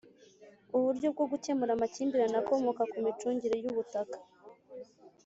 uburyo 0.77 1.07
bwo 1.13 1.25
gukemura 1.31 1.71
amakimbirane 1.73 2.35
akomoka 2.41 2.81
ku 2.91 2.95
micungire 3.05 3.55
y'ubutaka 3.63 4.17